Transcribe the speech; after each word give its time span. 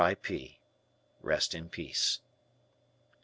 I. 0.03 0.15
P." 0.15 0.57
(Rest 1.21 1.53
in 1.53 1.69
Peace). 1.69 2.21